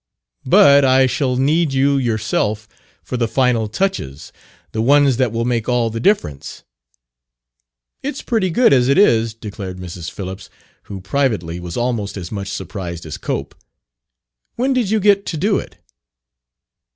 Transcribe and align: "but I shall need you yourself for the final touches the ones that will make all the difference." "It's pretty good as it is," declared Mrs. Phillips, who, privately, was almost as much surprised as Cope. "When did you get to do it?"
"but 0.57 0.83
I 0.83 1.05
shall 1.05 1.35
need 1.35 1.73
you 1.73 1.95
yourself 1.97 2.67
for 3.03 3.17
the 3.17 3.27
final 3.27 3.67
touches 3.67 4.33
the 4.71 4.81
ones 4.81 5.17
that 5.17 5.31
will 5.31 5.45
make 5.45 5.69
all 5.69 5.91
the 5.91 5.99
difference." 5.99 6.63
"It's 8.01 8.23
pretty 8.23 8.49
good 8.49 8.73
as 8.73 8.87
it 8.87 8.97
is," 8.97 9.35
declared 9.35 9.77
Mrs. 9.77 10.09
Phillips, 10.09 10.49
who, 10.85 11.01
privately, 11.01 11.59
was 11.59 11.77
almost 11.77 12.17
as 12.17 12.31
much 12.31 12.47
surprised 12.47 13.05
as 13.05 13.19
Cope. 13.19 13.53
"When 14.55 14.73
did 14.73 14.89
you 14.89 14.99
get 14.99 15.23
to 15.27 15.37
do 15.37 15.59
it?" 15.59 15.77